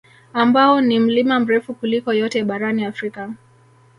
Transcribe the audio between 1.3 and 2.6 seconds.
mrefu kuliko yote